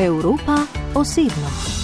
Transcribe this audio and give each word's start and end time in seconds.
Evropa 0.00 0.66
osebno. 0.94 1.79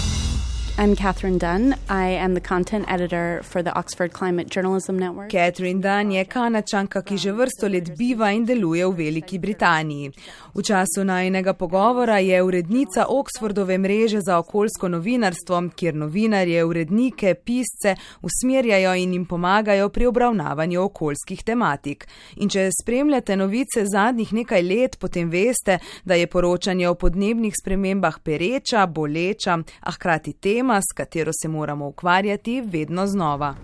I'm 0.78 0.94
Catherine 0.94 1.38
Dunn. 1.38 1.74
I 1.88 2.08
am 2.08 2.34
the 2.34 2.40
content 2.40 2.84
editor 2.86 3.40
for 3.42 3.62
the 3.62 3.72
Oxford 3.72 4.12
Climate 4.12 4.50
Journalism 4.50 4.98
Network. 4.98 5.30
Catherine 5.30 5.80
Dunn 5.80 6.12
je 6.12 6.24
kanačanka, 6.24 7.00
ki 7.02 7.16
že 7.16 7.32
vrsto 7.32 7.68
let 7.68 7.96
biva 7.96 8.28
in 8.36 8.44
deluje 8.44 8.84
v 8.84 8.92
Veliki 8.92 9.38
Britaniji. 9.38 10.10
V 10.54 10.62
času 10.62 11.04
najnega 11.04 11.52
pogovora 11.52 12.18
je 12.18 12.42
urednica 12.42 13.06
Oxfordove 13.08 13.78
mreže 13.78 14.20
za 14.20 14.38
okoljsko 14.38 14.88
novinarstvo, 14.88 15.62
kjer 15.76 15.94
novinarje, 15.94 16.64
urednike, 16.64 17.34
pisce 17.34 17.96
usmerjajo 18.22 18.94
in 18.94 19.12
jim 19.12 19.24
pomagajo 19.26 19.88
pri 19.88 20.06
obravnavanju 20.06 20.82
okoljskih 20.82 21.42
tematik. 21.42 22.06
In 22.36 22.48
če 22.48 22.68
spremljate 22.82 23.36
novice 23.36 23.86
zadnjih 23.86 24.32
nekaj 24.32 24.62
let, 24.62 24.98
potem 25.00 25.30
veste, 25.30 25.78
da 26.04 26.14
je 26.14 26.26
poročanje 26.26 26.88
o 26.88 26.94
podnebnih 26.94 27.54
spremembah 27.62 28.20
pereča, 28.20 28.86
boleča, 28.86 29.58
a 29.80 29.92
hkrati 29.92 30.32
tema, 30.32 30.65
tema, 30.66 30.80
s 30.80 30.92
katero 30.94 31.32
se 31.42 31.48
moramo 31.48 31.86
ukvarjati 31.86 32.60
vedno 32.60 33.06
znova. 33.06 33.54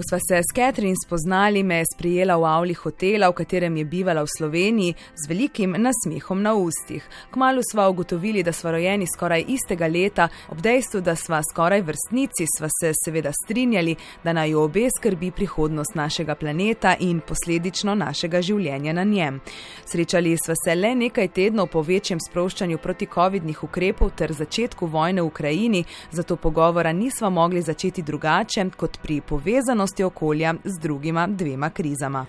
Ko 0.00 0.04
sva 0.08 0.18
se 0.28 0.38
s 0.38 0.54
Catherine 0.54 0.96
spoznali, 1.06 1.62
me 1.62 1.76
je 1.76 1.84
sprijela 1.94 2.36
v 2.36 2.44
avli 2.44 2.74
hotela, 2.74 3.28
v 3.28 3.34
katerem 3.36 3.76
je 3.76 3.84
bivala 3.84 4.22
v 4.22 4.32
Sloveniji, 4.38 4.94
z 5.14 5.28
velikim 5.28 5.74
nasmehom 5.76 6.40
na 6.42 6.54
ustih. 6.54 7.04
Kmalo 7.30 7.60
sva 7.60 7.88
ugotovili, 7.88 8.42
da 8.42 8.52
sva 8.52 8.70
rojeni 8.70 9.04
skoraj 9.04 9.44
istega 9.48 9.86
leta, 9.86 10.28
ob 10.48 10.62
dejstvu, 10.64 11.02
da 11.04 11.12
sva 11.16 11.42
skoraj 11.44 11.82
vrstnici, 11.84 12.46
sva 12.48 12.70
se 12.72 12.94
seveda 12.96 13.32
strinjali, 13.44 13.96
da 14.24 14.32
naj 14.32 14.54
obe 14.54 14.86
skrbi 14.88 15.30
prihodnost 15.36 15.94
našega 15.94 16.34
planeta 16.34 16.94
in 17.00 17.20
posledično 17.20 17.94
našega 17.94 18.40
življenja 18.40 18.96
na 18.96 19.04
njem. 19.04 19.42
Srečali 19.84 20.32
sva 20.40 20.56
se 20.64 20.74
le 20.74 20.94
nekaj 20.94 21.28
tednov 21.28 21.68
po 21.76 21.84
večjem 21.84 22.24
sproščanju 22.24 22.78
proti-covidnih 22.78 23.64
ukrepov 23.68 24.14
ter 24.16 24.32
začetku 24.32 24.86
vojne 24.86 25.20
v 25.20 25.28
Ukrajini, 25.28 25.84
zato 26.10 26.40
pogovora 26.40 26.92
nisva 26.92 27.28
mogli 27.28 27.60
začeti 27.60 28.02
drugače 28.02 28.70
kot 28.80 28.96
pri 29.02 29.20
povezanosti 29.20 29.89
odgovornosti 29.90 30.04
okolja 30.04 30.54
z 30.64 30.78
drugima 30.78 31.26
dvema 31.26 31.70
krizama. 31.70 32.26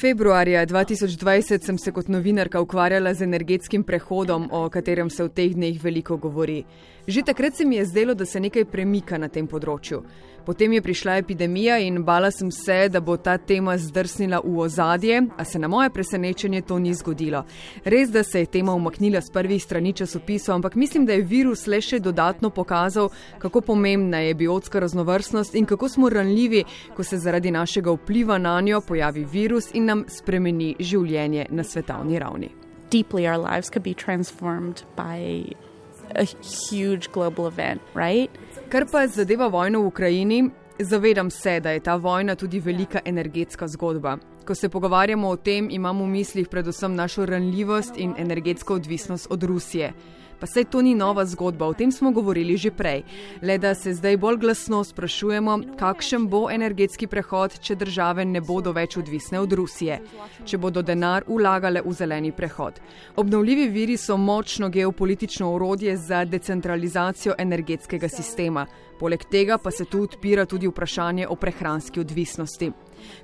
Februarja 0.00 0.66
2020 0.66 1.66
sem 1.66 1.78
se 1.78 1.92
kot 1.92 2.08
novinarka 2.08 2.60
ukvarjala 2.60 3.14
z 3.14 3.22
energetskim 3.22 3.82
prehodom, 3.82 4.48
o 4.50 4.68
katerem 4.68 5.10
se 5.10 5.24
v 5.24 5.28
teh 5.28 5.54
dneh 5.54 5.78
veliko 5.82 6.16
govori. 6.16 6.64
Že 7.06 7.22
takrat 7.22 7.54
se 7.54 7.64
mi 7.64 7.76
je 7.76 7.84
zdelo, 7.84 8.14
da 8.14 8.26
se 8.26 8.40
nekaj 8.40 8.64
premika 8.64 9.18
na 9.18 9.28
tem 9.28 9.46
področju. 9.46 10.02
Potem 10.46 10.72
je 10.72 10.82
prišla 10.82 11.16
epidemija 11.16 11.78
in 11.78 12.02
bala 12.04 12.30
sem 12.30 12.50
se, 12.50 12.88
da 12.88 13.00
bo 13.00 13.16
ta 13.16 13.38
tema 13.38 13.78
zdrsnila 13.78 14.40
v 14.44 14.58
ozadje, 14.58 15.22
a 15.36 15.44
se 15.44 15.58
na 15.58 15.68
moje 15.68 15.90
presenečenje 15.90 16.62
to 16.62 16.78
ni 16.78 16.94
zgodilo. 16.94 17.44
Res, 17.84 18.10
da 18.10 18.22
se 18.22 18.40
je 18.40 18.46
tema 18.46 18.74
umaknila 18.74 19.20
z 19.20 19.30
prvih 19.30 19.62
strani 19.62 19.92
časopisov, 19.92 20.54
ampak 20.54 20.74
mislim, 20.74 21.06
da 21.06 21.12
je 21.12 21.22
virus 21.22 21.66
le 21.66 21.80
še 21.80 22.00
dodatno 22.00 22.50
pokazal, 22.50 23.10
kako 23.38 23.60
pomembna 23.60 24.18
je 24.18 24.34
biotska 24.34 24.80
raznovrstnost 24.80 25.54
in 25.54 25.66
kako 25.66 25.88
smo 25.88 26.08
ranljivi, 26.08 26.64
ko 26.96 27.04
se 27.04 27.18
zaradi 27.18 27.50
našega 27.50 27.92
vpliva 27.92 28.38
na 28.38 28.60
njo 28.60 28.80
pojavi 28.80 29.24
virus 29.24 29.70
in 29.74 29.84
nam 29.84 30.04
spremeni 30.08 30.76
življenje 30.80 31.46
na 31.50 31.64
svetovni 31.64 32.18
ravni. 32.18 32.50
Deeply 32.90 33.26
our 33.28 33.38
lives 33.38 33.70
could 33.70 33.84
be 33.84 33.94
transformed 33.94 34.82
by 34.96 35.69
a 36.14 36.24
huge 36.24 37.08
global 37.12 37.46
event, 37.46 37.80
right? 37.94 38.30
Kar 38.68 38.86
pa 38.92 39.06
zadeva 39.06 39.48
vojno 39.48 39.80
v 39.82 39.86
Ukrajini, 39.86 40.50
zavedam 40.78 41.30
se, 41.30 41.60
da 41.60 41.70
je 41.70 41.80
ta 41.80 41.96
vojna 41.96 42.34
tudi 42.34 42.60
velika 42.60 43.00
energetska 43.04 43.68
zgodba. 43.68 44.18
Ko 44.46 44.54
se 44.54 44.68
pogovarjamo 44.68 45.28
o 45.28 45.36
tem, 45.36 45.68
imamo 45.70 46.04
v 46.04 46.08
mislih 46.08 46.48
predvsem 46.48 46.94
našo 46.94 47.26
ranljivost 47.26 47.96
in 47.96 48.14
energetsko 48.18 48.74
odvisnost 48.74 49.26
od 49.30 49.42
Rusije. 49.42 49.92
Pa 50.40 50.46
sej 50.46 50.64
to 50.64 50.80
ni 50.82 50.94
nova 50.94 51.26
zgodba, 51.26 51.66
o 51.66 51.74
tem 51.76 51.92
smo 51.92 52.10
govorili 52.10 52.56
že 52.56 52.70
prej. 52.70 53.02
Le 53.42 53.58
da 53.58 53.74
se 53.74 53.92
zdaj 53.94 54.16
bolj 54.16 54.38
glasno 54.40 54.84
sprašujemo, 54.84 55.58
kakšen 55.78 56.28
bo 56.28 56.46
energetski 56.50 57.06
prehod, 57.06 57.58
če 57.60 57.76
države 57.76 58.24
ne 58.24 58.40
bodo 58.40 58.72
več 58.72 58.96
odvisne 58.96 59.40
od 59.40 59.52
Rusije, 59.52 60.00
če 60.44 60.58
bodo 60.58 60.82
denar 60.82 61.28
ulagale 61.28 61.82
v 61.84 61.92
zeleni 61.92 62.32
prehod. 62.32 62.80
Obnovljivi 63.16 63.68
viri 63.68 63.96
so 63.96 64.16
močno 64.16 64.68
geopolitično 64.68 65.52
orodje 65.54 65.96
za 65.96 66.24
decentralizacijo 66.24 67.34
energetskega 67.38 68.08
sistema. 68.08 68.66
Poleg 69.00 69.24
tega 69.30 69.58
pa 69.58 69.70
se 69.70 69.84
tu 69.84 70.02
odpira 70.02 70.46
tudi 70.46 70.68
vprašanje 70.68 71.28
o 71.28 71.36
prehranski 71.36 72.00
odvisnosti. 72.00 72.72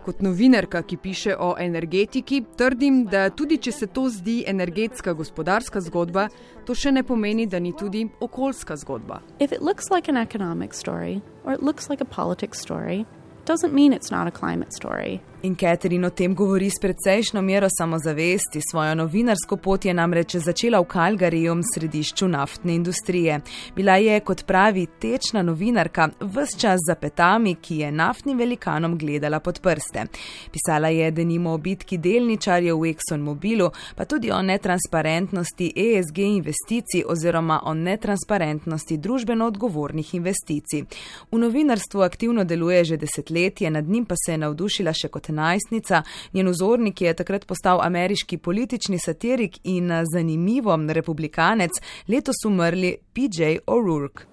Kot 0.05 0.23
novinarka, 0.23 0.83
ki 0.83 0.97
piše 0.97 1.37
o 1.39 1.55
energetiki, 1.59 2.43
trdim, 2.57 3.05
da 3.11 3.31
tudi 3.31 3.59
če 3.59 3.73
se 3.73 3.87
to 3.87 4.09
zdi 4.09 4.45
energetska 4.47 5.13
gospodarska 5.13 5.81
zgodba, 5.81 6.29
to 6.67 6.75
še 6.75 6.93
ne 6.93 7.03
pomeni, 7.03 7.47
da 7.47 7.59
ni 7.59 7.73
tudi 7.73 8.07
okoljska 8.21 8.77
zgodba. 8.77 9.21
Če 9.39 9.47
to 9.59 9.73
izgleda 9.75 10.03
kot 10.03 10.13
ekonomska 10.17 10.93
zgodba 10.93 11.33
ali 11.47 11.73
izgleda 11.77 12.05
kot 12.05 12.15
politična 12.17 12.65
zgodba, 12.67 13.26
doesn't 13.47 13.73
mean 13.73 13.93
it's 13.93 14.11
not 14.11 14.27
a 14.27 14.31
climate 14.31 14.73
story. 14.73 15.23
In 15.43 15.55
Catherine 15.55 16.07
o 16.07 16.11
tem 16.11 16.35
govori 16.35 16.71
s 16.71 16.81
precejšno 16.81 17.43
mero 17.43 17.69
samozavesti. 17.79 18.61
Svojo 18.71 18.95
novinarsko 18.95 19.57
pot 19.57 19.85
je 19.85 19.95
namreč 19.95 20.37
začela 20.37 20.81
v 20.81 20.89
Kalgariju, 20.91 21.55
središču 21.75 22.29
naftne 22.29 22.75
industrije. 22.75 23.41
Bila 23.77 23.95
je, 23.97 24.21
kot 24.21 24.43
pravi, 24.47 24.87
tečna 25.01 25.43
novinarka, 25.43 26.09
vse 26.21 26.59
čas 26.59 26.81
za 26.89 26.95
petami, 26.95 27.55
ki 27.55 27.77
je 27.77 27.93
naftnim 27.93 28.39
velikanom 28.39 28.99
gledala 28.99 29.41
pod 29.41 29.61
prste. 29.61 30.07
Pisala 30.53 30.89
je 30.89 31.11
denimo 31.11 31.53
o 31.53 31.59
bitki 31.59 31.99
delničarjev 31.99 32.81
v 32.81 32.91
ExxonMobilu, 32.91 33.71
pa 33.97 34.05
tudi 34.05 34.33
o 34.33 34.43
netransparentnosti 34.43 35.73
ESG 35.77 36.19
investicij 36.19 37.05
oziroma 37.07 37.61
o 37.65 37.75
netransparentnosti 37.75 38.97
družbeno 38.97 39.47
odgovornih 39.47 40.15
investicij. 40.15 40.85
V 41.31 41.39
novinarstvu 41.39 42.03
aktivno 42.03 42.45
deluje 42.45 42.85
že 42.85 42.97
desetletje 42.97 43.36
desetletje, 43.37 43.71
nad 43.71 43.89
njim 43.89 44.05
pa 44.05 44.15
se 44.17 44.33
je 44.33 44.39
navdušila 44.39 44.93
še 44.93 45.09
kot 45.09 45.29
najstnica. 45.29 46.03
Njen 46.33 46.49
vzornik 46.49 47.01
je 47.01 47.15
takrat 47.15 47.47
postal 47.47 47.81
ameriški 47.83 48.39
politični 48.39 48.99
satirik 48.99 49.59
in 49.65 49.91
zanimivo 50.13 50.77
republikanec, 50.89 51.71
letos 52.09 52.45
umrli 52.47 52.97
PJ 53.13 53.59
O'Rourke. 53.67 54.27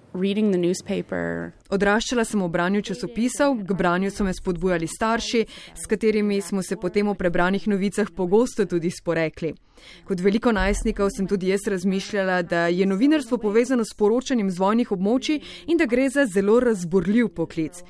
Odraščala 1.74 2.24
sem 2.24 2.42
v 2.42 2.48
branju 2.48 2.82
časopisov, 2.82 3.56
k 3.66 3.74
branju 3.74 4.10
so 4.14 4.24
me 4.24 4.30
spodbujali 4.30 4.86
starši, 4.86 5.40
s 5.74 5.90
katerimi 5.90 6.40
smo 6.40 6.62
se 6.62 6.76
potem 6.76 7.08
o 7.08 7.14
prebranih 7.14 7.66
novicah 7.66 8.06
pogosto 8.14 8.64
tudi 8.64 8.90
sporekli. 8.90 9.54
Kot 10.06 10.20
veliko 10.22 10.52
najstnikov 10.52 11.10
sem 11.10 11.26
tudi 11.26 11.50
jaz 11.50 11.66
razmišljala, 11.66 12.42
da 12.42 12.66
je 12.70 12.86
novinarstvo 12.86 13.38
povezano 13.42 13.82
s 13.84 13.96
poročanjem 13.98 14.50
z 14.50 14.58
vojnih 14.58 14.92
območij 14.94 15.42
in 15.66 15.82
da 15.82 15.90
gre 15.90 16.06
za 16.08 16.26
zelo 16.30 16.60
razborljiv 16.62 17.34
poklic. 17.34 17.82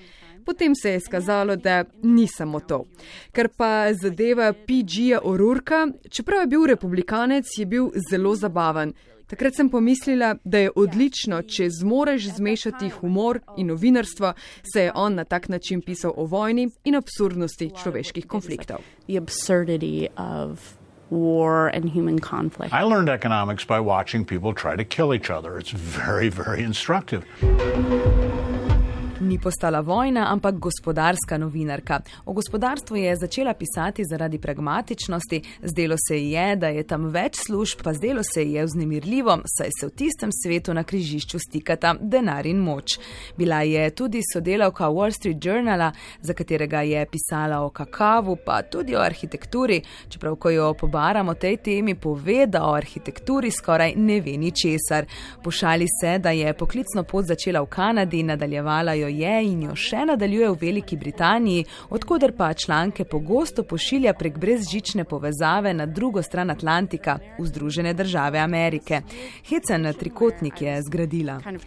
Potem 0.44 0.75
se 0.75 0.91
je 0.91 1.00
skazalo, 1.00 1.56
da 1.56 1.84
ni 2.03 2.27
samo 2.27 2.60
to. 2.60 2.84
Ker 3.32 3.49
pa 3.56 3.93
zadeva 3.93 4.53
PG-ja 4.53 5.21
Orurka, 5.25 5.87
čeprav 6.10 6.41
je 6.41 6.47
bil 6.47 6.66
republikanec, 6.66 7.44
je 7.59 7.66
bil 7.66 7.91
zelo 8.10 8.34
zabaven. 8.37 8.93
Takrat 9.27 9.56
sem 9.56 9.71
pomislila, 9.71 10.34
da 10.44 10.59
je 10.59 10.71
odlično, 10.77 11.41
če 11.43 11.71
zmoreš 11.71 12.28
zmešati 12.37 12.91
humor 12.99 13.41
in 13.56 13.72
novinarstvo, 13.72 14.34
se 14.72 14.82
je 14.82 14.93
on 14.94 15.15
na 15.15 15.25
tak 15.25 15.49
način 15.49 15.81
pisal 15.82 16.12
o 16.16 16.27
vojni 16.27 16.69
in 16.84 16.94
absurdnosti 16.94 17.71
človeških 17.82 18.26
konfliktov. 18.26 18.84
War 21.11 21.71
and 21.75 21.91
human 21.93 22.19
conflict. 22.19 22.72
I 22.72 22.82
learned 22.82 23.09
economics 23.09 23.65
by 23.65 23.78
watching 23.78 24.25
people 24.25 24.55
try 24.55 24.75
to 24.75 24.84
kill 24.84 25.15
each 25.15 25.31
other. 25.31 25.59
It's 25.59 25.71
very, 25.71 26.31
very 26.31 26.65
instructive 26.65 27.22
ni 29.34 29.41
postala 29.41 29.81
vojna, 29.81 30.27
ampak 30.31 30.55
gospodarska 30.59 31.38
novinarka. 31.38 32.00
O 32.26 32.32
gospodarstvu 32.32 32.97
je 32.97 33.17
začela 33.17 33.55
pisati 33.55 34.05
zaradi 34.05 34.38
pragmatičnosti, 34.38 35.43
zdelo 35.62 35.97
se 36.09 36.19
ji 36.19 36.31
je, 36.31 36.56
da 36.56 36.69
je 36.69 36.82
tam 36.82 37.09
več 37.11 37.41
služb, 37.47 37.82
pa 37.82 37.93
zdelo 37.94 38.23
se 38.23 38.44
ji 38.44 38.53
je 38.53 38.64
vznemirljivo, 38.64 39.38
saj 39.56 39.70
se 39.81 39.87
v 39.87 39.91
tistem 39.91 40.31
svetu 40.32 40.75
na 40.75 40.85
križišču 40.85 41.38
stikata 41.38 41.97
denar 42.00 42.47
in 42.47 42.61
moč. 42.62 42.99
Bila 43.38 43.62
je 43.62 43.91
tudi 43.91 44.20
sodelavka 44.32 44.87
Wall 44.88 45.11
Street 45.11 45.44
Journala, 45.44 45.91
za 46.20 46.35
katerega 46.35 46.85
je 46.87 47.06
pisala 47.11 47.59
o 47.67 47.70
kakavu, 47.70 48.37
pa 48.47 48.61
tudi 48.62 48.94
o 48.94 49.03
arhitekturi, 49.03 49.81
čeprav 50.09 50.37
ko 50.37 50.50
jo 50.50 50.70
pobaramo 50.81 51.35
tej 51.35 51.56
temi, 51.56 51.94
pove, 51.94 52.47
da 52.47 52.62
o 52.69 52.75
arhitekturi 52.75 53.50
skoraj 53.50 53.97
ne 53.97 54.20
ve 54.20 54.37
ničesar. 54.38 55.11
Pošali 55.43 55.91
se, 56.00 56.19
da 56.19 56.31
je 56.31 56.55
poklicno 56.55 57.03
pot 57.03 57.26
začela 57.26 57.64
v 57.67 57.67
Kanadi, 57.67 58.23
nadaljevala 58.23 58.94
jo 58.94 59.09
je 59.09 59.24
in 59.25 59.62
jo 59.62 59.75
še 59.76 60.05
nadaljuje 60.06 60.50
v 60.50 60.59
Veliki 60.61 60.97
Britaniji, 60.97 61.65
odkuder 61.91 62.32
pa 62.37 62.55
članke 62.55 63.05
pogosto 63.05 63.62
pošilja 63.62 64.15
prek 64.15 64.38
brezžične 64.38 65.05
povezave 65.05 65.75
na 65.75 65.87
drugo 65.87 66.23
stran 66.23 66.50
Atlantika, 66.50 67.19
v 67.38 67.47
Združene 67.47 67.94
države 67.94 68.38
Amerike. 68.38 69.03
Hecen 69.49 69.93
trikotnik 69.99 70.62
je 70.62 70.82
zgradila. 70.82 71.41
Kind 71.41 71.56
of 71.56 71.67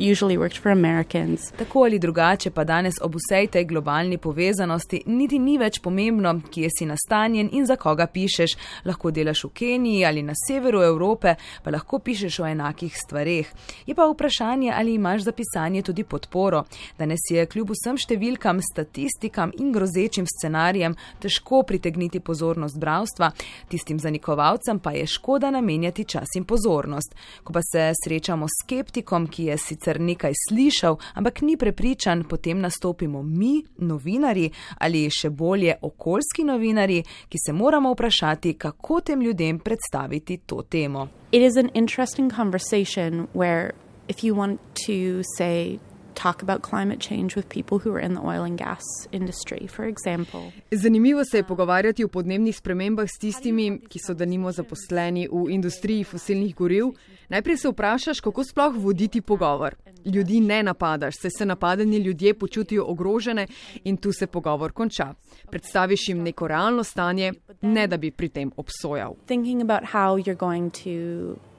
usually 0.00 0.38
worked 0.38 0.62
for 0.62 0.72
Americans. 0.72 1.52
Tako 1.58 1.82
ali 1.84 1.98
drugače 1.98 2.50
pa 2.50 2.64
danes 2.64 2.94
ob 3.02 3.14
vsej 3.14 3.46
tej 3.46 3.64
globalni 3.64 4.18
povezanosti 4.18 5.02
niti 5.06 5.38
ni 5.38 5.58
več 5.58 5.80
pomembno, 5.80 6.32
kje 6.50 6.68
si 6.78 6.86
nastanjen 6.86 7.48
in 7.52 7.66
za 7.66 7.76
koga 7.76 8.06
pišeš. 8.06 8.56
Lahko 8.84 9.10
delaš 9.10 9.44
v 9.44 9.50
Keniji 9.54 10.04
ali 10.04 10.22
na 10.22 10.32
severu 10.48 10.82
Evrope, 10.82 11.34
pa 11.62 11.70
lahko 11.70 11.98
pišeš 11.98 12.40
o 12.40 12.46
enakih 12.46 12.96
stvareh. 12.96 13.46
Je 13.86 13.94
pa 13.94 14.06
vprašanje, 14.08 14.72
ali 14.76 14.94
imaš 14.94 15.22
za 15.22 15.32
pisanje 15.32 15.82
tudi 15.82 16.04
podporo. 16.04 16.64
Danes 16.98 17.26
je 17.30 17.46
kljub 17.46 17.74
vsem 17.74 17.98
številkam, 17.98 18.62
statistikam 18.62 19.52
in 19.58 19.72
grozečim 19.72 20.26
scenarijem 20.26 20.96
težko 21.20 21.62
pritegniti 21.62 22.20
pozornost 22.20 22.78
bravstva, 22.78 23.32
tistim 23.68 23.98
zanikovalcem 23.98 24.78
pa 24.78 24.94
je 24.96 25.06
škoda 25.06 25.50
namenjati 25.50 26.04
čas 26.04 26.36
in 26.36 26.44
pozornost. 26.44 27.14
Ko 27.44 27.52
pa 27.52 27.60
se 27.62 27.90
srečamo 28.04 28.46
s 28.48 28.64
skeptikom, 28.64 29.26
ki 29.26 29.50
je 29.50 29.58
sicer 29.58 29.89
nekaj 29.98 30.32
slišal, 30.48 30.96
ampak 31.14 31.42
ni 31.42 31.56
prepričan, 31.56 32.24
potem 32.24 32.60
nastopimo 32.60 33.22
mi, 33.22 33.64
novinari 33.78 34.50
ali 34.78 35.08
še 35.10 35.30
bolje 35.30 35.74
okoljski 35.82 36.44
novinari, 36.44 37.02
ki 37.28 37.38
se 37.46 37.52
moramo 37.52 37.92
vprašati, 37.92 38.54
kako 38.54 39.00
tem 39.00 39.22
ljudem 39.22 39.58
predstaviti 39.58 40.36
to 40.46 40.62
temo. 40.62 41.08
It 41.32 41.42
is 41.42 41.56
an 41.56 41.70
interesting 41.74 42.30
conversation 42.30 43.26
where 43.32 43.72
if 44.08 44.24
you 44.24 44.34
want 44.34 44.58
to 44.86 45.22
say 45.36 45.78
talk 46.22 46.42
about 46.42 46.62
climate 46.62 47.00
change 47.00 47.36
with 47.36 47.48
people 47.48 47.78
who 47.78 47.94
are 47.94 48.04
in 48.06 48.14
the 48.14 48.20
oil 48.20 48.44
and 48.44 48.58
gas 48.58 48.84
industry, 49.12 49.66
for 49.66 49.84
example. 49.84 50.52
Zanimivo 50.70 51.24
se 51.24 51.36
je 51.36 51.42
pogovarjati 51.42 52.04
o 52.04 52.08
podnebnih 52.08 52.56
spremembah 52.56 53.08
s 53.08 53.18
tistimi, 53.18 53.80
ki 53.88 53.98
so 54.06 54.14
danimo 54.14 54.52
zaposleni 54.52 55.28
v 55.32 55.50
industriji 55.50 56.04
fosilnih 56.04 56.54
goriv. 56.54 56.84
Najprej 57.28 57.56
se 57.56 57.68
vprašaš, 57.68 58.20
kako 58.20 58.44
sploh 58.44 58.74
voditi 58.76 59.20
pogovor. 59.20 59.74
Ljudi 60.04 60.40
ne 60.40 60.62
napadaš, 60.62 61.14
se 61.22 61.30
se 61.38 61.46
napadeni 61.46 61.96
ljudje 61.96 62.34
počutijo 62.34 62.84
ogrožene 62.88 63.46
in 63.84 63.96
tu 63.96 64.12
se 64.12 64.26
pogovor 64.26 64.72
konča. 64.72 65.14
Predstaviš 65.50 66.08
jim 66.08 66.22
neko 66.22 66.48
realno 66.48 66.84
stanje, 66.84 67.32
ne 67.60 67.86
da 67.86 67.96
bi 67.96 68.10
pri 68.10 68.28
tem 68.28 68.52
obsojal. 68.56 69.14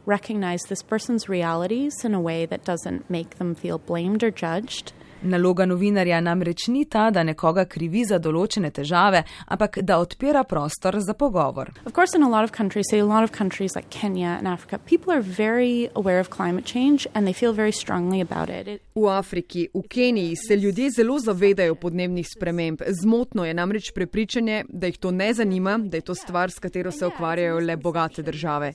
Recognize 0.05 0.63
this 0.67 0.81
person's 0.81 1.29
realities 1.29 2.03
in 2.03 2.15
a 2.15 2.21
way 2.21 2.47
that 2.47 2.63
doesn't 2.65 3.09
make 3.09 3.37
them 3.37 3.53
feel 3.55 3.77
blamed 3.77 4.23
or 4.23 4.31
judged. 4.31 4.93
Naloga 5.21 5.65
novinarja 5.65 6.17
namreč 6.21 6.67
ni 6.67 6.85
ta, 6.85 7.11
da 7.11 7.21
nekoga 7.23 7.67
krivi 7.69 8.01
za 8.09 8.17
določene 8.17 8.71
težave, 8.73 9.21
ampak 9.53 9.77
da 9.85 9.99
odpira 10.01 10.41
prostor 10.49 10.97
za 11.05 11.13
pogovor. 11.13 11.69
Of 11.85 11.93
course, 11.93 12.15
in 12.17 12.23
a 12.23 12.29
lot 12.29 12.43
of 12.43 12.51
countries, 12.51 12.89
say 12.89 12.97
a 12.97 13.05
lot 13.05 13.23
of 13.23 13.31
countries 13.31 13.75
like 13.75 13.91
Kenya 13.91 14.33
and 14.39 14.47
Africa, 14.47 14.79
people 14.79 15.13
are 15.13 15.21
very 15.21 15.91
aware 15.93 16.19
of 16.19 16.31
climate 16.31 16.65
change 16.65 17.05
and 17.13 17.27
they 17.27 17.33
feel 17.33 17.53
very 17.53 17.71
strongly 17.71 18.19
about 18.21 18.49
it. 18.49 18.67
it 18.67 18.81
V 18.95 19.05
Afriki, 19.13 19.67
v 19.73 19.83
Keniji 19.87 20.35
se 20.35 20.57
ljudje 20.57 20.89
zelo 20.97 21.19
zavedajo 21.19 21.75
podnebnih 21.75 22.27
sprememb. 22.27 22.81
Zmotno 22.87 23.45
je 23.45 23.53
namreč 23.53 23.93
prepričanje, 23.93 24.65
da 24.69 24.89
jih 24.89 24.97
to 24.97 25.11
ne 25.11 25.33
zanima, 25.33 25.77
da 25.77 25.97
je 25.97 26.01
to 26.01 26.15
stvar, 26.15 26.49
s 26.51 26.59
katero 26.59 26.91
se 26.91 27.05
ukvarjajo 27.05 27.59
le 27.59 27.77
bogate 27.77 28.21
države. 28.25 28.73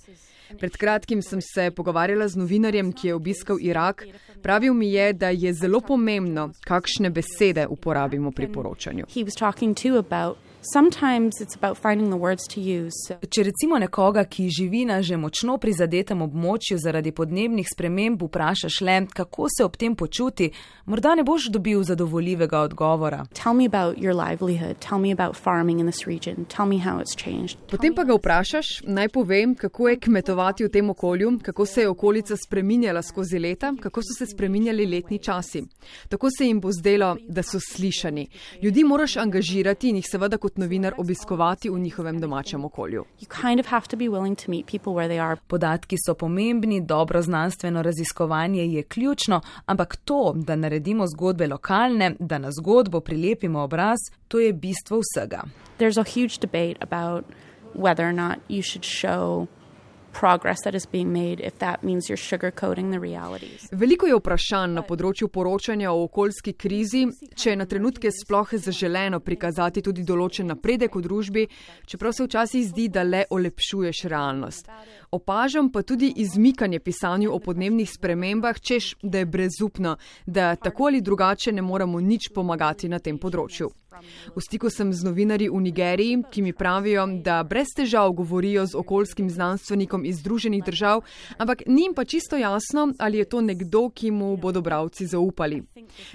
Pred 0.58 0.76
kratkim 0.76 1.22
sem 1.22 1.40
se 1.42 1.70
pogovarjala 1.70 2.28
z 2.28 2.36
novinarjem, 2.36 2.92
ki 2.92 3.08
je 3.08 3.14
obiskal 3.14 3.58
Irak. 3.60 4.04
Pravil 4.42 4.74
mi 4.74 4.92
je, 4.92 5.12
da 5.12 5.28
je 5.28 5.52
zelo 5.54 5.80
pomembno, 5.80 6.50
kakšne 6.64 7.10
besede 7.10 7.66
uporabimo 7.66 8.30
pri 8.30 8.52
poročanju. 8.52 9.06
He 10.56 10.62
was 10.62 10.72
talking 10.72 10.90
too 10.90 10.98
about 10.98 11.06
sometimes 11.06 11.40
it's 11.40 11.54
about 11.54 11.76
finding 11.76 12.10
the 12.10 12.16
words 12.16 12.46
to 12.48 12.60
use. 12.60 12.94
So 13.08 13.14
Če 13.14 13.42
recimo 13.42 13.78
nekoga, 13.78 14.24
ki 14.24 14.48
živi 14.50 14.84
na 14.84 15.02
že 15.02 15.16
močno 15.16 15.58
prizadetem 15.58 16.22
območju 16.22 16.78
zaradi 16.78 17.12
podnebnih 17.12 17.66
sprememb, 17.74 18.22
vprašaš 18.22 18.80
le, 18.80 19.06
kako 19.14 19.46
se 19.58 19.64
ob 19.64 19.76
tem 19.76 19.96
počuti, 19.96 20.52
morda 20.86 21.14
ne 21.14 21.24
boš 21.24 21.48
dobil 21.50 21.82
zadovoljivega 21.82 22.60
odgovora. 22.60 23.26
Tell 23.34 23.54
me 23.54 23.66
about 23.66 23.98
your 23.98 24.14
livelihood. 24.14 24.76
Tell 24.80 24.98
me 24.98 25.12
about 25.12 25.36
farming 25.36 25.80
in 25.80 25.86
this 25.90 26.06
region. 26.06 26.44
Tell 26.44 26.66
me 26.66 26.78
how 26.78 27.00
it's 27.00 27.16
changed. 27.24 27.58
Potem 27.70 27.94
pa 27.94 28.04
ga 28.04 28.14
vprašaš, 28.14 28.82
naj 28.86 29.08
povem, 29.08 29.54
kako 29.54 29.88
je 29.88 29.98
kmetovati 30.00 30.64
v 30.64 30.68
tem 30.68 30.90
okolju, 30.90 31.38
kako 31.42 31.66
se 31.66 31.80
je 31.80 31.88
okolica 31.88 32.36
spreminjala 32.36 33.02
skozi 33.02 33.38
leta, 33.38 33.74
kako 33.80 34.02
so 34.02 34.18
se 34.18 34.26
spreminjali 34.26 34.86
letni 34.86 35.18
časi. 35.18 35.64
Tako 36.08 36.30
se 36.38 36.46
jim 36.46 36.60
bo 36.60 36.72
zdelo, 36.72 37.16
da 37.28 37.42
so 37.42 37.60
slišani. 37.60 38.28
Ljudi 38.62 38.84
moraš 38.84 39.16
angažirati 39.16 39.88
in 39.88 39.96
jih 39.96 40.06
seveda 40.10 40.38
kot 40.38 40.55
novinar 40.56 40.94
obiskovati 40.98 41.70
v 41.70 41.78
njihovem 41.78 42.20
domačem 42.20 42.64
okolju. 42.64 43.04
You 43.20 43.28
kind 43.40 43.60
of 43.60 43.66
have 43.66 43.86
to 43.88 43.96
be 43.96 44.04
willing 44.04 44.44
to 44.44 44.50
meet 44.50 44.66
people 44.66 44.92
where 44.92 45.08
they 45.08 45.20
are. 45.20 45.36
Podatki 45.46 45.96
so 46.06 46.14
pomembni, 46.14 46.80
dobro 46.80 47.22
znanstveno 47.22 47.82
raziskovanje 47.82 48.66
je 48.66 48.82
ključno, 48.82 49.40
ampak 49.66 49.96
to, 49.96 50.32
da 50.36 50.56
naredimo 50.56 51.06
zgodbe 51.06 51.46
lokalne, 51.46 52.14
da 52.18 52.38
na 52.38 52.50
zgodbo 52.52 53.00
prilepimo 53.00 53.60
obraz, 53.60 53.98
to 54.28 54.38
je 54.38 54.52
bistvo 54.52 55.00
vsega. 55.00 55.42
There's 55.78 56.00
a 56.00 56.04
huge 56.04 56.38
debate 56.40 56.76
about 56.80 57.24
whether 57.74 58.08
or 58.08 58.14
not 58.14 58.38
you 58.48 58.62
should 58.62 58.84
show 58.84 59.46
progress 60.20 60.62
that 60.64 60.74
is 60.74 60.86
being 60.86 61.12
made 61.12 61.40
if 61.40 61.58
that 61.58 61.82
means 61.82 62.08
you're 62.08 62.16
sugarcoating 62.16 62.90
the 62.90 63.00
realities. 63.00 63.68
Veliko 63.72 64.06
je 64.06 64.16
vprašanj 64.16 64.76
na 64.78 64.82
področju 64.86 65.28
poročanja 65.28 65.92
o 65.92 66.04
okoljski 66.06 66.54
krizi, 66.56 67.04
če 67.36 67.52
je 67.52 67.56
na 67.60 67.66
trenutke 67.68 68.10
sploh 68.12 68.54
zaželeno 68.66 69.20
prikazati 69.20 69.84
tudi 69.84 70.06
določen 70.08 70.48
napredek 70.52 70.96
v 70.96 71.04
družbi, 71.04 71.46
čeprav 71.86 72.16
se 72.16 72.24
včasih 72.24 72.64
zdi, 72.70 72.88
da 72.88 73.04
le 73.04 73.24
olepšuješ 73.30 74.04
realnost. 74.12 74.70
Opažam 75.16 75.70
pa 75.72 75.82
tudi 75.82 76.12
izmikanje 76.16 76.78
pisanju 76.80 77.32
o 77.32 77.38
podnebnih 77.38 77.90
spremembah, 77.90 78.60
češ, 78.60 78.94
da 79.02 79.18
je 79.18 79.26
brezupno, 79.26 79.96
da 80.26 80.56
tako 80.56 80.84
ali 80.84 81.00
drugače 81.00 81.52
ne 81.52 81.62
moremo 81.62 82.00
nič 82.00 82.28
pomagati 82.34 82.88
na 82.88 82.98
tem 82.98 83.18
področju. 83.18 83.70
V 84.36 84.42
stiku 84.44 84.68
sem 84.68 84.92
z 84.92 85.08
novinarji 85.08 85.48
v 85.48 85.62
Nigeriji, 85.64 86.18
ki 86.28 86.42
mi 86.44 86.52
pravijo, 86.52 87.06
da 87.24 87.38
brez 87.48 87.72
težav 87.76 88.12
govorijo 88.12 88.66
z 88.66 88.76
okoljskim 88.76 89.30
znanstvenikom 89.32 90.04
iz 90.04 90.20
Združenih 90.20 90.64
držav, 90.64 91.00
ampak 91.38 91.64
ni 91.66 91.86
jim 91.86 91.96
pa 91.96 92.04
čisto 92.04 92.36
jasno, 92.36 92.90
ali 92.98 93.24
je 93.24 93.24
to 93.24 93.40
nekdo, 93.40 93.88
ki 93.88 94.10
mu 94.10 94.36
bodo 94.36 94.60
bravci 94.60 95.06
zaupali. 95.06 95.62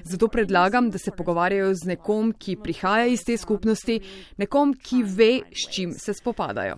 Zato 0.04 0.27
predlagam, 0.27 0.94
da 0.94 1.01
se 1.01 1.12
pogovarjajo 1.18 1.74
z 1.74 1.95
nekom, 1.95 2.36
ki 2.38 2.59
prihaja 2.62 3.09
iz 3.09 3.25
te 3.25 3.38
skupnosti, 3.38 3.97
nekom, 4.38 4.77
ki 4.77 5.04
ve, 5.04 5.33
s 5.50 5.74
čim 5.74 5.97
se 5.97 6.13
spopadajo. 6.13 6.77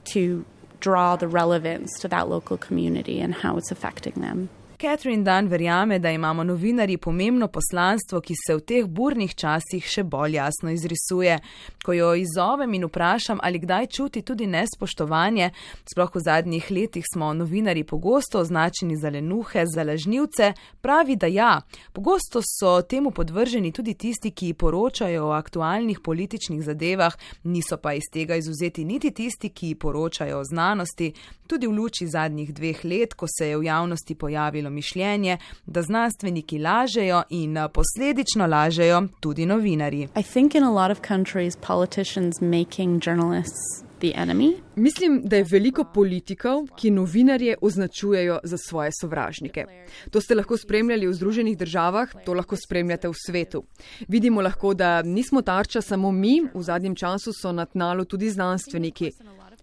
Draw 0.84 1.16
the 1.16 1.30
relevance 1.30 1.98
to 2.02 2.10
that 2.10 2.28
local 2.28 2.58
community 2.58 3.22
and 3.22 3.34
how 3.34 3.56
it's 3.56 3.72
affecting 3.72 4.16
them. 4.16 4.50
Catherine 4.84 5.24
Dunn 5.24 5.48
verjame, 5.48 6.00
da 6.00 6.12
imamo 6.12 6.44
novinari 6.44 6.98
pomembno 6.98 7.48
poslanstvo, 7.48 8.20
ki 8.20 8.34
se 8.36 8.56
v 8.58 8.62
teh 8.68 8.88
burnih 8.88 9.32
časih 9.32 9.86
še 9.88 10.02
bolj 10.04 10.34
jasno 10.36 10.74
izrisuje. 10.76 11.38
Ko 11.86 11.94
jo 11.96 12.10
izzovem 12.20 12.74
in 12.76 12.84
vprašam, 12.90 13.40
ali 13.40 13.62
kdaj 13.64 13.88
čuti 13.88 14.26
tudi 14.28 14.44
nespoštovanje, 14.44 15.54
sploh 15.88 16.12
v 16.12 16.24
zadnjih 16.26 16.68
letih 16.76 17.08
smo 17.08 17.30
novinari 17.32 17.86
pogosto 17.88 18.42
označeni 18.44 18.98
za 19.00 19.08
lenuhe, 19.16 19.64
za 19.72 19.86
lažnivce, 19.88 20.52
pravi, 20.82 21.16
da 21.16 21.32
ja. 21.32 21.54
Pogosto 21.94 22.44
so 22.44 22.82
temu 22.82 23.16
podvrženi 23.16 23.72
tudi 23.72 23.94
tisti, 23.96 24.34
ki 24.36 24.52
poročajo 24.54 25.30
o 25.30 25.32
aktualnih 25.38 26.04
političnih 26.04 26.60
zadevah, 26.60 27.16
niso 27.44 27.80
pa 27.80 27.96
iz 27.96 28.12
tega 28.12 28.36
izuzeti 28.36 28.84
niti 28.84 29.14
tisti, 29.16 29.54
ki 29.56 29.76
poročajo 29.80 30.44
o 30.44 30.44
znanosti. 30.44 31.14
Tudi 31.48 31.72
v 31.72 31.76
luči 31.78 32.08
zadnjih 32.08 32.52
dveh 32.52 32.84
let, 32.84 33.14
ko 33.16 33.32
se 33.32 33.48
je 33.48 33.58
v 33.58 33.72
javnosti 33.72 34.16
pojavilo 34.16 34.73
mišljenje, 34.74 35.38
da 35.66 35.82
znanstveniki 35.82 36.60
lažejo 36.60 37.24
in 37.30 37.58
posledično 37.74 38.48
lažejo 38.48 39.08
tudi 39.20 39.46
novinarji. 39.46 40.10
I 40.16 40.24
think 40.24 40.56
in 40.56 40.64
a 40.64 40.72
lot 40.72 40.92
of 40.92 41.02
countries, 41.08 41.56
politicians 41.56 42.42
making 42.42 43.08
journalists 43.08 43.84
the 44.04 44.12
enemy. 44.22 44.54
Mislim, 44.76 45.22
da 45.24 45.36
je 45.36 45.46
veliko 45.52 45.84
politikov, 45.94 46.68
ki 46.76 46.92
novinarje 46.92 47.56
označujejo 47.62 48.40
za 48.44 48.58
svoje 48.58 48.92
sovražnike. 49.02 49.66
To 50.12 50.22
ste 50.22 50.36
lahko 50.36 50.58
spremljali 50.58 51.08
v 51.08 51.14
Združenih 51.14 51.58
državah, 51.58 52.10
to 52.26 52.34
lahko 52.34 52.56
spremljate 52.56 53.08
v 53.08 53.14
svetu. 53.26 53.64
Vidimo 54.08 54.42
lahko, 54.42 54.74
da 54.74 55.02
nismo 55.02 55.42
tarča 55.42 55.82
samo 55.82 56.12
mi, 56.12 56.42
v 56.54 56.62
zadnjem 56.62 56.96
času 56.96 57.32
so 57.42 57.52
na 57.52 57.66
tnalu 57.66 58.06
tudi 58.06 58.30
znanstveniki. 58.30 59.12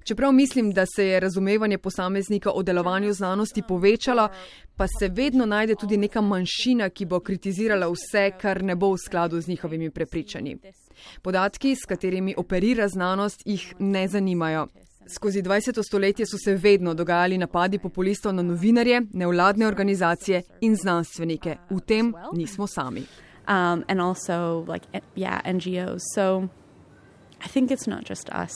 Čeprav 0.04 0.32
mislim, 0.32 0.72
da 0.72 0.84
se 0.96 1.06
je 1.06 1.20
razumevanje 1.20 1.78
posameznika 1.78 2.50
o 2.50 2.62
delovanju 2.62 3.12
znanosti 3.12 3.62
povečalo, 3.68 4.28
pa 4.76 4.86
se 4.98 5.08
vedno 5.08 5.46
najde 5.46 5.74
tudi 5.74 5.96
neka 5.96 6.20
manjšina, 6.20 6.88
ki 6.88 7.04
bo 7.04 7.20
kritizirala 7.20 7.88
vse, 7.88 8.30
kar 8.40 8.62
ne 8.62 8.76
bo 8.76 8.92
v 8.92 8.98
skladu 9.06 9.40
z 9.40 9.48
njihovimi 9.48 9.90
prepričanji. 9.90 10.56
Podatki, 11.22 11.76
s 11.76 11.84
katerimi 11.88 12.34
operira 12.36 12.88
znanost, 12.88 13.42
jih 13.44 13.74
ne 13.78 14.08
zanimajo. 14.08 14.66
Skozi 15.14 15.42
20. 15.42 15.82
stoletje 15.86 16.26
so 16.26 16.38
se 16.44 16.54
vedno 16.54 16.94
dogajali 16.94 17.38
napadi 17.38 17.78
populistov 17.78 18.34
na 18.34 18.42
novinarje, 18.42 19.02
nevladne 19.12 19.66
organizacije 19.66 20.42
in 20.60 20.76
znanstvenike. 20.76 21.56
V 21.70 21.80
tem 21.80 22.14
nismo 22.32 22.66
sami. 22.66 23.00
Um, 23.00 23.84
and 23.88 24.00
also, 24.00 24.64
like, 24.72 24.86
yeah, 25.16 25.40
NGOs. 25.44 26.00
So 26.14 26.48
I 27.44 27.48
think 27.48 27.70
it's 27.70 27.86
not 27.86 28.04
just 28.04 28.28
us. 28.28 28.54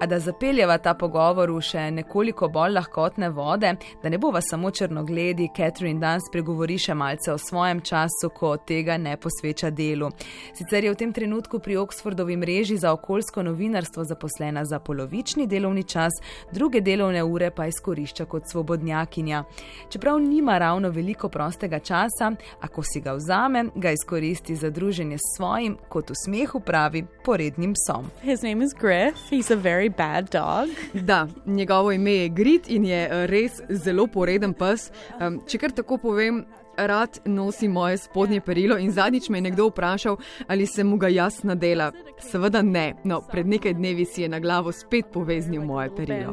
A 0.00 0.06
da 0.06 0.18
zapeljeva 0.18 0.78
ta 0.78 0.94
pogovor 0.94 1.50
v 1.52 1.60
še 1.60 1.82
nekoliko 1.92 2.48
bolj 2.48 2.72
lahkotne 2.72 3.28
vode, 3.36 3.74
da 4.00 4.08
ne 4.08 4.18
bova 4.18 4.40
samo 4.40 4.70
črnogledi, 4.72 5.50
Catherine 5.56 6.00
Dunn 6.00 6.22
spregovori 6.24 6.78
še 6.80 6.94
malce 6.96 7.34
o 7.34 7.38
svojem 7.38 7.82
času, 7.84 8.30
ko 8.32 8.54
tega 8.56 8.96
ne 8.96 9.18
posveča 9.20 9.68
delu. 9.70 10.08
Sicer 10.56 10.86
je 10.86 10.94
v 10.94 10.98
tem 11.02 11.12
trenutku 11.12 11.60
pri 11.60 11.76
Oxfordovi 11.82 12.38
mreži 12.40 12.78
za 12.80 12.94
okoljsko 12.96 13.44
novinarstvo 13.44 14.06
zaposlena 14.08 14.64
za 14.64 14.78
polovični 14.80 15.44
delovni 15.46 15.84
čas, 15.84 16.16
druge 16.48 16.80
delovne 16.80 17.20
ure 17.20 17.50
pa 17.52 17.68
izkorišča 17.68 18.24
kot 18.24 18.48
svobodnjakinja. 18.48 19.44
Čeprav 19.92 20.16
nima 20.24 20.56
ravno 20.58 20.88
veliko 20.88 21.28
prostega 21.28 21.78
časa, 21.78 22.32
ako 22.64 22.86
si 22.88 23.04
ga 23.04 23.18
vzame, 23.20 23.66
ga 23.76 23.92
izkoristi 23.92 24.56
za 24.56 24.70
druženje 24.70 25.20
s 25.20 25.36
svojim, 25.36 25.76
kot 25.92 26.08
v 26.10 26.18
smehu 26.24 26.64
pravi, 26.64 27.04
porednim 27.24 27.76
psom. 27.76 28.08
His 28.24 28.40
name 28.40 28.64
is 28.64 28.72
Griff. 28.72 29.28
He's 29.28 29.52
a 29.52 29.60
very 29.60 29.89
bad 29.96 30.30
dog. 30.32 30.68
Da, 30.92 31.26
njegovo 31.46 31.92
ime 31.92 32.12
je 32.12 32.28
Grit 32.28 32.68
in 32.68 32.84
je 32.84 33.02
eh, 33.04 33.26
res 33.26 33.60
zelo 33.68 34.06
poreden 34.06 34.54
pes. 34.54 34.90
Um, 35.20 35.40
če 35.46 35.58
kar 35.58 35.74
tako 35.76 35.98
povem, 36.02 36.44
rad 36.86 37.18
nosi 37.24 37.68
moje 37.68 37.98
spodnje 37.98 38.40
perilo 38.40 38.78
in 38.78 38.92
zadnjič 38.92 39.28
me 39.28 39.38
je 39.38 39.42
nekdo 39.42 39.66
vprašal, 39.68 40.16
ali 40.48 40.66
se 40.66 40.84
mu 40.84 40.96
ga 40.96 41.08
jaz 41.08 41.42
nadela. 41.42 41.92
Seveda 42.18 42.62
ne, 42.62 42.94
no, 43.04 43.20
pred 43.30 43.46
nekaj 43.46 43.74
dnevi 43.74 44.04
si 44.04 44.22
je 44.22 44.28
na 44.28 44.38
glavo 44.38 44.72
spet 44.72 45.04
poveznil 45.12 45.62
moje 45.62 45.90
perilo. 45.96 46.32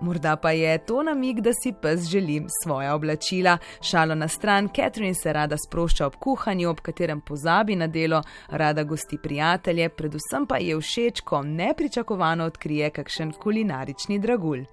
Morda 0.00 0.36
pa 0.36 0.50
je 0.50 0.78
to 0.78 1.02
namig, 1.02 1.40
da 1.40 1.50
si 1.52 1.72
pes 1.82 2.08
želi 2.10 2.42
svoja 2.64 2.94
oblačila. 2.94 3.58
Šalo 3.80 4.14
na 4.14 4.28
stran, 4.28 4.68
Catherine 4.76 5.14
se 5.14 5.32
rada 5.32 5.56
sprošča 5.56 6.06
ob 6.06 6.16
kuhanju, 6.16 6.70
ob 6.70 6.80
katerem 6.80 7.20
pozabi 7.20 7.76
na 7.76 7.86
delo, 7.86 8.22
rada 8.48 8.82
gosti 8.82 9.18
prijatelje, 9.22 9.88
predvsem 9.88 10.46
pa 10.46 10.56
je 10.56 10.80
všeč, 10.80 11.20
ko 11.20 11.42
nepričakovano 11.42 12.44
odkrije 12.44 12.90
kakšen 12.90 13.32
kulinarični 13.32 14.18
dragulj. 14.18 14.64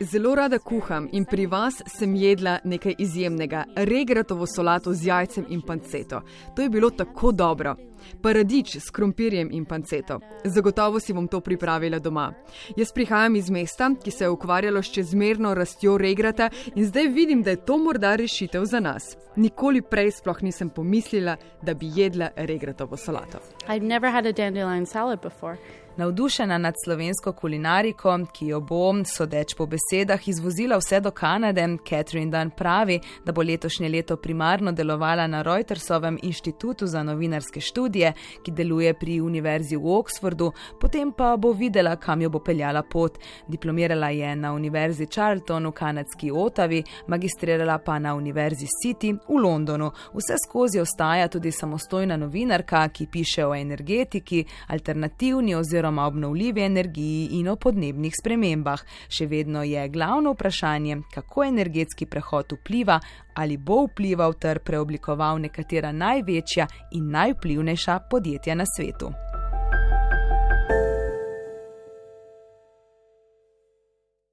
Zelo 0.00 0.34
rada 0.34 0.58
kuham 0.58 1.08
in 1.12 1.24
pri 1.24 1.46
vas 1.46 1.82
sem 1.86 2.14
jedla 2.14 2.58
nekaj 2.64 2.94
izjemnega, 2.98 3.64
regratovo 3.76 4.46
solato 4.46 4.92
z 4.94 5.06
jajcem 5.06 5.46
in 5.48 5.60
panceto. 5.62 6.22
To 6.56 6.62
je 6.62 6.68
bilo 6.68 6.90
tako 6.90 7.32
dobro. 7.32 7.76
Paradič 8.22 8.76
s 8.76 8.90
krompirjem 8.90 9.48
in 9.52 9.64
panceto. 9.64 10.20
Zagotovo 10.44 11.00
si 11.00 11.12
bom 11.12 11.28
to 11.28 11.40
pripravila 11.40 11.98
doma. 11.98 12.32
Jaz 12.76 12.92
prihajam 12.92 13.36
iz 13.36 13.50
mesta, 13.50 13.90
ki 14.04 14.10
se 14.10 14.24
je 14.24 14.30
ukvarjalo 14.30 14.82
s 14.82 14.92
čezmerno 14.92 15.54
rastjo 15.54 15.98
regrata 15.98 16.50
in 16.74 16.86
zdaj 16.86 17.08
vidim, 17.08 17.42
da 17.42 17.50
je 17.50 17.64
to 17.64 17.78
morda 17.78 18.14
rešitev 18.16 18.64
za 18.64 18.80
nas. 18.80 19.16
Nikoli 19.36 19.82
prej 19.82 20.10
sploh 20.10 20.42
nisem 20.42 20.70
pomislila, 20.70 21.36
da 21.62 21.74
bi 21.74 21.90
jedla 21.94 22.30
regratovo 22.36 22.96
solato. 22.96 23.38
I've 23.68 23.84
never 23.84 24.10
had 24.10 24.26
a 24.26 24.32
dandelion 24.32 24.86
salad 24.86 25.20
before. 25.22 25.56
Navdušena 26.00 26.58
nad 26.58 26.74
slovensko 26.84 27.32
kulinariko, 27.32 28.18
ki 28.32 28.46
jo 28.46 28.60
bo, 28.60 28.94
sodeč 29.04 29.52
po 29.54 29.66
besedah, 29.68 30.28
izvozila 30.28 30.78
vse 30.80 31.00
do 31.00 31.10
Kanade, 31.10 31.66
Catherine 31.88 32.30
Dunn 32.32 32.50
pravi, 32.56 32.96
da 33.24 33.32
bo 33.32 33.42
letošnje 33.42 33.88
leto 33.88 34.16
primarno 34.16 34.72
delovala 34.72 35.26
na 35.26 35.42
Reutersovem 35.42 36.16
inštitutu 36.22 36.86
za 36.86 37.02
novinarske 37.02 37.60
študije, 37.60 38.12
ki 38.42 38.50
deluje 38.50 38.94
pri 38.94 39.18
Univerzi 39.20 39.76
v 39.76 39.92
Oxfordu, 39.98 40.52
potem 40.80 41.12
pa 41.12 41.36
bo 41.36 41.52
videla, 41.52 41.96
kam 41.96 42.22
jo 42.22 42.30
bo 42.30 42.40
peljala 42.40 42.82
pot. 42.82 43.18
Diplomirala 43.48 44.08
je 44.08 44.32
na 44.36 44.54
Univerzi 44.54 45.06
Charlton 45.06 45.66
v 45.66 45.72
kanadski 45.72 46.32
Otavi, 46.32 46.80
magistrirala 47.06 47.78
pa 47.78 47.98
na 47.98 48.14
Univerzi 48.14 48.70
City 48.82 49.12
v 49.12 49.42
Londonu. 49.42 49.92
Vse 50.14 50.40
skozi 50.46 50.80
ostaja 50.80 51.28
tudi 51.28 51.52
samostojna 51.52 52.16
novinarka, 52.16 52.88
ki 52.88 53.06
piše 53.12 53.46
o 53.46 53.54
energetiki, 53.54 54.44
alternativni 54.68 55.54
oziroma 55.54 55.89
oziroma 55.90 56.06
obnovljivi 56.06 56.62
energiji 56.62 57.28
in 57.32 57.48
o 57.48 57.56
podnebnih 57.56 58.12
spremembah. 58.14 58.80
Še 59.08 59.26
vedno 59.26 59.62
je 59.62 59.88
glavno 59.88 60.32
vprašanje, 60.32 61.02
kako 61.14 61.44
energetski 61.44 62.06
prehod 62.06 62.52
vpliva 62.52 63.00
ali 63.34 63.56
bo 63.56 63.86
vplival 63.86 64.34
ter 64.34 64.58
preoblikoval 64.58 65.40
nekatera 65.40 65.92
največja 65.92 66.66
in 66.92 67.10
najvplivnejša 67.10 67.98
podjetja 68.10 68.54
na 68.54 68.66
svetu. 68.66 69.29